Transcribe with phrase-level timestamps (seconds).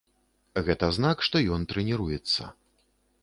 [0.69, 2.51] Гэта знак, што ён трэніруецца.